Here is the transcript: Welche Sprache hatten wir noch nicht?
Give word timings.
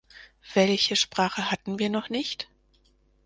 Welche 0.55 0.95
Sprache 0.95 1.51
hatten 1.51 1.77
wir 1.77 1.91
noch 1.91 2.09
nicht? 2.09 2.49